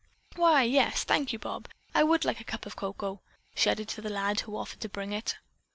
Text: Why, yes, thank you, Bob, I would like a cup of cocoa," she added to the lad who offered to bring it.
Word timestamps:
Why, 0.35 0.63
yes, 0.63 1.03
thank 1.03 1.31
you, 1.31 1.37
Bob, 1.37 1.67
I 1.93 2.01
would 2.01 2.25
like 2.25 2.39
a 2.41 2.43
cup 2.43 2.65
of 2.65 2.75
cocoa," 2.75 3.21
she 3.53 3.69
added 3.69 3.87
to 3.89 4.01
the 4.01 4.09
lad 4.09 4.39
who 4.39 4.57
offered 4.57 4.81
to 4.81 4.89
bring 4.89 5.13
it. 5.13 5.37